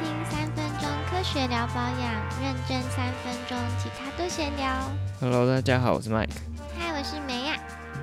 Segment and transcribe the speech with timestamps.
[0.00, 4.90] 听三分钟科学聊保养，认真三分钟，其他都闲聊。
[5.20, 6.30] Hello，大家好，我是 Mike。
[6.74, 7.58] 嗨，我是梅亚。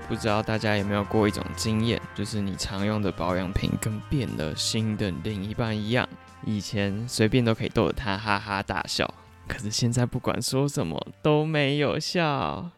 [0.07, 6.07] 不知道大家有没有过一种经验，就是你常用的保养品跟变了心的另一半一样，
[6.45, 9.11] 以前随便都可以逗得他哈哈大笑，
[9.47, 12.69] 可是现在不管说什么都没有效。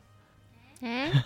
[0.82, 1.12] 嗯，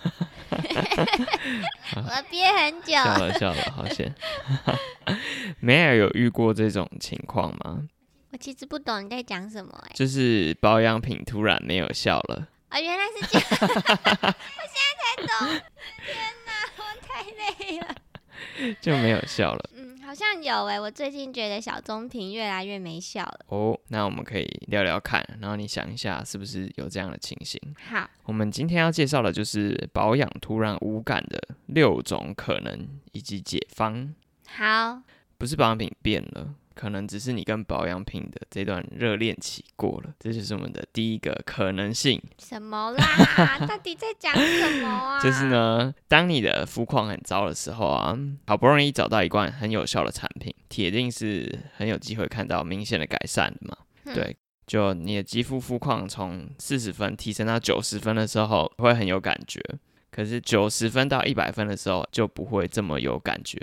[1.95, 2.93] 我憋很久。
[2.93, 4.13] 笑了笑了，好险。
[5.59, 7.83] 梅尔有遇过这种情况吗？
[8.31, 15.47] 我其实不懂你在讲什么哎、就是保养品突然没有效了，哦，原来是这样， 我现在才懂。
[16.03, 17.21] 天哪，我太
[17.69, 17.95] 累了。
[18.81, 19.69] 就没有效了。
[19.75, 19.82] 嗯，
[20.13, 23.39] 好像有哎、我最近觉得小棕瓶越来越没效了。
[23.47, 27.59] 哦，那我们可以聊聊看，然后你想一下，是不是有这样的情形？
[27.89, 34.13] 好，我们今天要介绍的就是保养突然无感的六种可能以及解方。
[34.47, 35.01] 好，
[35.39, 42.21] 不是保养品变了，可能只是你跟保养品的这段热恋期过了，这就是我们的第一个可能性。
[42.39, 43.59] 什么啦？
[43.67, 45.21] 到底在讲什么啊？
[45.21, 53.77] 就是，呢，当你的肤况很糟的时候啊，好不容易找到一罐很有效的产品，铁定是很有机会看到明显的改善的嘛。
[54.05, 54.35] 嗯对，
[54.67, 59.61] 就你的肌肤肤况从四十分提升到九十分的时候，会很有感觉。
[60.11, 63.57] 可是九十分到一百分的时候就不会这么有感觉，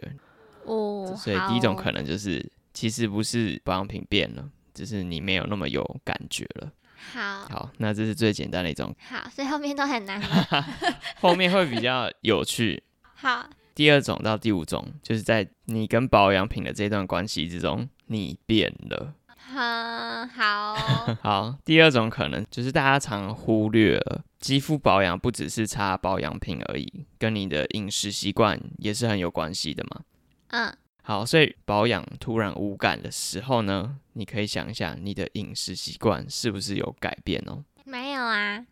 [0.65, 6.71] 哦，所以第一种可能，能就是其实不是保养品变了，只是你没有那么有感觉了。
[7.13, 10.21] 好好，那这是最简单的一种，好，所以后面都很难。
[11.19, 12.83] 后面会比较有趣。
[13.17, 19.15] 好，第二种到第五种，就是在你跟保养品的这段关系之中，你变了。
[19.37, 20.75] 好，好，
[21.23, 30.03] 好，第二种可能就是大家常忽略了，肌肤保养不只是擦保养品而已，跟你的饮食习惯也是很有关系的嘛。
[30.49, 37.65] 嗯，好，所以保养突然无感的时候呢，你可以想一下你的饮食习惯是不是有改变哦。
[37.85, 38.65] 没有啊，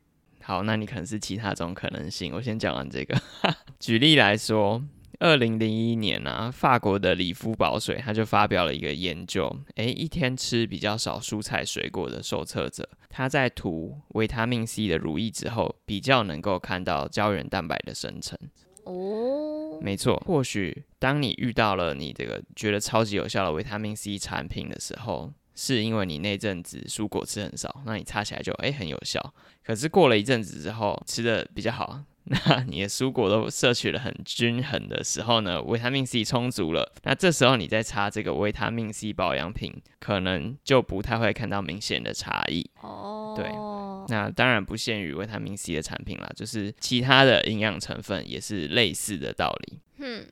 [0.42, 2.32] 好，那你可能是其他种可能性。
[2.34, 3.20] 我先讲完这个。
[3.80, 4.84] 举例来说，
[5.18, 18.38] 二零零一年啊，法国的里夫保水他就发表了一个研究，诶，一天吃比较少蔬菜水果的受测者，他在涂维他命 C 的乳液之后，比较能够看到胶原蛋白的生成。
[18.84, 19.47] 哦，
[19.80, 29.34] 没错，或许当你遇到了你这个觉得超级有效的维他命 C 产品的时候，是因为你那阵子蔬果吃很少，那你擦起来就诶很有效。
[29.64, 42.68] 可是过了一阵子之后，吃的比较好， 那你的蔬果都摄取的很均衡的时候呢，维他命 C 充足了，那这时候你再擦这个维他命 C 保养品，可能就不太会看到明显的差异。
[42.80, 43.46] 哦，对
[44.08, 49.78] 那当然不限于维他命 C 的产品啦，就是其他的营养成分也是类似的道理。
[49.98, 50.26] 嗯，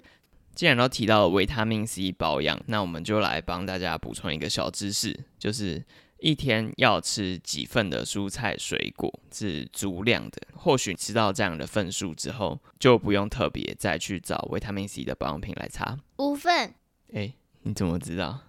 [0.55, 5.85] 既然都提到了维他命 C 保养，那我们就来帮大家补充一个小知识，就是
[6.19, 10.41] 一天要吃几份的蔬菜水果是足量的。
[10.55, 15.99] 或许吃到这样的份数之后，就不用特别再去找维他命 C 的保养品来擦。
[16.17, 16.75] 五份，
[17.13, 18.41] 诶，你怎么知道？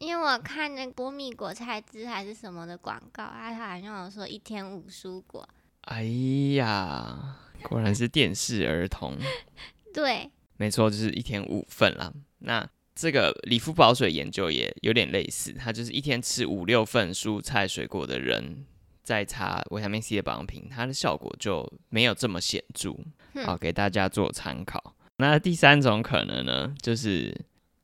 [0.00, 5.46] 因为我看那波蜜果菜汁还是什么的广告，它好像有说一天五蔬果。
[5.82, 6.02] 哎
[6.54, 9.18] 呀，果然是电视儿童。
[9.92, 12.10] 对，没错，就是一天五份啦。
[12.38, 18.64] 那这个理肤保水研究也有点类似，它就是一天吃五六份蔬菜水果的人，
[19.02, 22.96] 在擦维他命 C 的保养品，它的效果就没有这么显著。
[23.34, 24.96] 嗯好，给大家做参考。
[25.18, 27.38] 那第三种可能呢，就是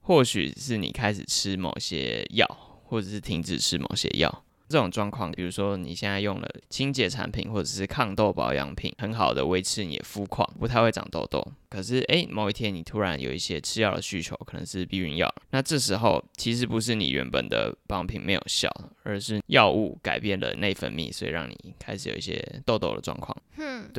[0.06, 2.46] 或许是你开始吃某些药，
[2.84, 4.44] 或者是停止吃某些药。
[4.68, 11.44] 这种状况，比如说你现在用了清洁产品或者是抗痘保养品，很好的维持你的肤况，不太会长痘痘。
[11.68, 18.70] 可是诶，某一天你突然有一些吃药的需求，可能是避孕药，那这时候其实不是你原本的保养品没有效，
[19.02, 23.36] 而是药物改变了内分泌，所以让你开始有一些痘痘的状况。
[23.56, 23.90] 哼，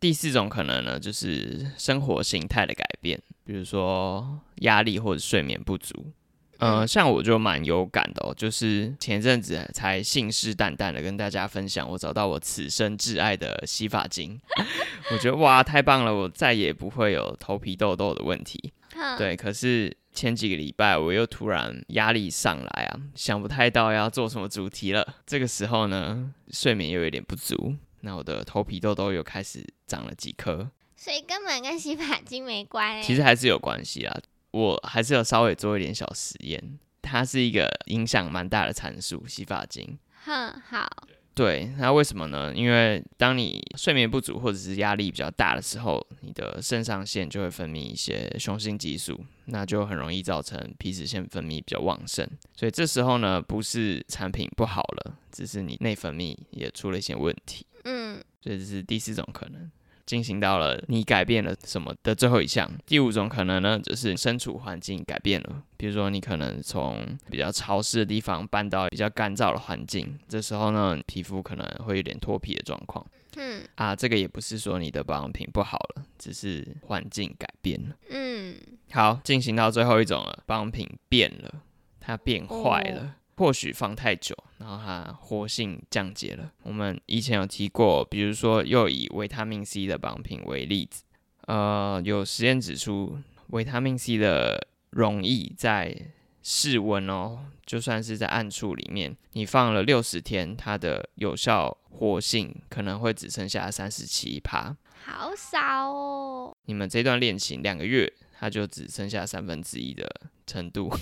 [0.00, 6.12] 第四种可能呢，就是生活形态的改变，比如说压力或者睡眠不足。
[6.58, 14.38] 呃，嗯像我就蛮有感的哦，就是前阵子才信誓旦旦的跟大家分享，我找到我此生挚爱的洗发精，
[15.12, 18.72] 我觉得哇太棒了，我再也不会有头皮痘痘的问题。
[19.16, 25.14] 对，可是前几个礼拜我又突然压力上来啊，想不太到要做什么主题了。
[25.26, 33.02] 这个时候呢，睡眠又有点不足，那我的头皮痘痘又开始长了几颗，所以根本跟洗发精没关、欸。
[33.02, 34.16] 其实还是有关系啊。
[34.52, 39.98] 我还是有稍微做一点小实验，它是一个影响蛮大的参数，洗发精。
[40.24, 40.88] 哼，好，
[41.34, 42.52] 对，那为什么呢？
[42.54, 52.28] 因为当你睡眠不足或者是压力比较大的时候，你的肾上腺就会分泌一些雄性激素，那就很容易造成皮脂腺分泌比较旺盛。
[52.56, 57.64] 所以这时候呢，不是产品不好了，只是你内分泌也出了一些问题。
[57.84, 59.70] 嗯，所以这是第四种可能。
[60.10, 65.62] 进行到了你改变了什么的最后一项，第五种可能呢，就是身处环境改变了。
[65.76, 73.06] 比如说，你可能从比较潮湿的地方搬到比较干燥的环境，这时候呢，皮肤可能会有点脱皮的状况。
[73.36, 77.94] 嗯啊，这个也不是说你的保养品不好了，只是环境改变了。
[78.08, 78.56] 嗯，
[78.90, 81.62] 好，进行到最后一种了，保养品变了，
[82.00, 83.14] 它变坏了。
[83.40, 86.52] 或许放太久，然后它活性降解了。
[86.62, 91.04] 我们以前有提过，比如说又以维他命 C 的榜品为例子，
[91.46, 95.96] 呃，有实验指出，维他命 C 的溶液在
[96.42, 104.76] 室温哦，就算是在暗处里面，你放了六十天，它的有效活性可能会只剩下三十七趴。
[105.02, 106.54] 好少哦。
[106.66, 110.06] 你们这段恋情两个月，它就只剩下三分之一的
[110.46, 110.92] 程度。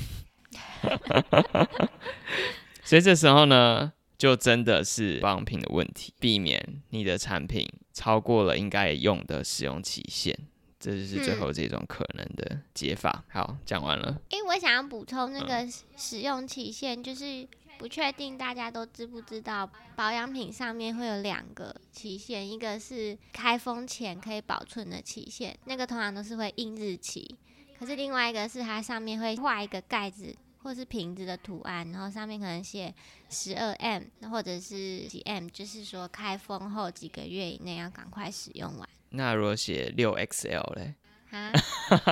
[2.83, 10.35] 所以这时候呢，就真的是保养品的问题，避免你的产品超过了应该用的使用期限，
[10.81, 13.25] 这就是最后这种可能的解法。
[13.29, 14.21] 好，讲完了。
[14.31, 17.47] 因为，我想要补充那个使用期限，就是
[17.79, 27.37] 不确定大家都知不知道，保养品上面会有两个期限，一个是开封前可以保存的期限，那个通常都是会印日期。
[27.79, 30.35] 可是另外一个是它上面会画一个盖子
[30.69, 32.95] 或是瓶子的图案，然后上面可能写
[33.31, 38.87] 十二 M 或者是几 M，就是说开封后几个月以内要赶快使用完。
[39.09, 40.95] 那如果写六 XL 嘞？
[41.31, 41.51] 啊？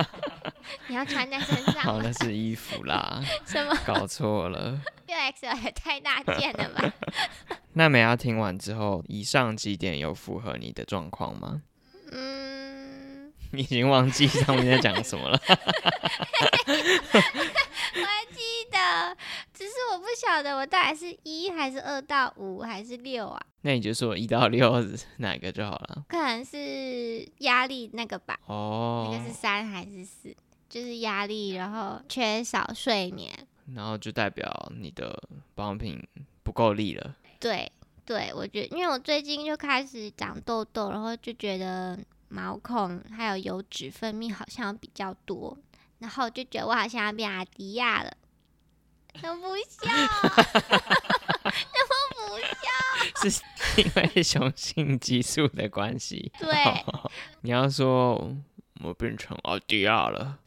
[0.89, 1.75] 你要穿在身上？
[1.83, 3.23] 好，那是衣服啦。
[3.45, 3.77] 什么？
[3.85, 4.81] 搞错了。
[5.05, 6.91] 六 XL 也太大件了吧？
[7.73, 11.61] 那美亚听完之后，以上几点有符合你的状况吗？
[12.11, 13.31] 嗯。
[13.51, 15.41] 你已经忘记上面在讲什么了。
[17.95, 18.39] 我还记
[18.71, 19.15] 得，
[19.53, 23.41] 只是我不晓得我到底是一还是二到五还是六啊？
[23.61, 26.05] 那你就说一到六是哪个就好了。
[26.07, 28.39] 可能是压力那个吧。
[28.45, 29.09] 哦。
[29.11, 30.35] 那个是三还是四？
[30.69, 33.31] 就是压力，然后缺少睡眠，
[33.75, 35.17] 然后就代表你的
[35.55, 36.01] 保养品
[36.43, 37.15] 不够力了。
[37.39, 37.71] 对
[38.05, 41.97] 对，我觉得，因为我最近就开始长痘痘，然后就觉得。
[42.29, 45.57] 毛孔还有油脂分泌好像比较多，
[45.99, 48.11] 然后就觉得我好像要变阿迪亚了。
[49.21, 49.89] 都不笑，
[51.43, 51.79] 都
[52.13, 52.69] 不笑，
[53.29, 53.41] 是
[53.81, 56.31] 因为雄性激素的关系。
[56.37, 56.53] 对，
[57.41, 58.35] 你要说
[58.83, 60.37] 我变成阿迪亚了。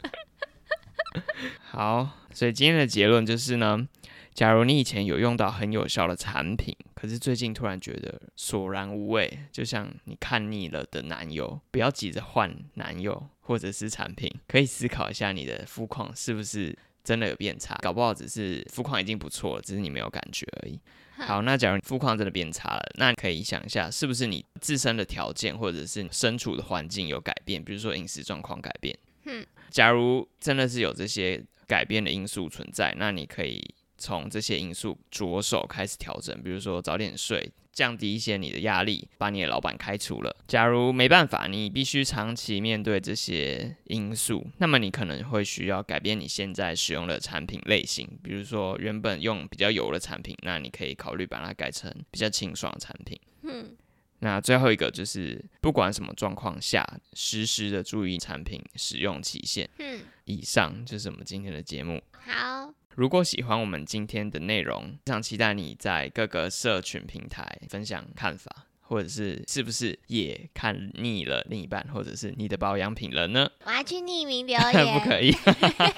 [1.63, 3.89] 好，所以今天的结论就是呢。
[4.33, 20.79] 假如你以前有用到很有效的产品，可是最近突然觉得索然无味，就像你看腻了的男友，不要急着换男友或者是产品，可以思考一下你的肤况是不是真的有变差，搞不好只是肤况已经不错了，只是你没有感觉而已。
[21.17, 28.97] 好，那假如肤况真的变差了，那可以想一下，是不是你自身的条件或者是身处的环境有改变，比如说饮食状况改变。
[29.25, 33.75] 嗯，假如真的是有这些改变的因素存在，那你可以。
[34.01, 40.35] 从这些因素着手开始调整，比如说早点睡，降低一些你的压力，把你的老板开除了。
[40.49, 48.09] 假如没办法，你必须长期面对这些因素，那么你可能会需要改变你现在使用的产品类型。
[48.25, 53.21] 比如说原本用比较油的产品，那你可以考虑把它改成比较清爽的产品。
[53.43, 53.77] 嗯，
[54.19, 59.69] 那最后一个就是不管什么状况下，实时的注意产品使用期限。
[59.79, 62.03] 嗯，以上就是我们今天的节目。
[62.13, 62.75] 好。
[62.95, 73.51] 如果喜欢我们今天的内容，非常期待你在各个社群平台分享看法，或者是是不是也看腻了另一半，或者是你的保养品了呢？
[73.65, 75.33] 我要去匿名留言， 不可以，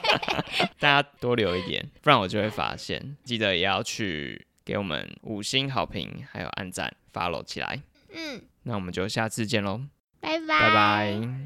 [0.79, 3.17] 大家多留一点，不然我就会发现。
[3.25, 7.83] 记得也要去给我们五星好评，还有按赞 follow 起来。
[8.15, 9.81] 嗯，那我们就下次见喽，
[10.21, 11.43] 拜拜，拜拜。